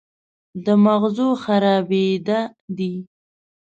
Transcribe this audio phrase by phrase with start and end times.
[0.63, 2.39] د مغزو خرابېده
[2.77, 2.93] دي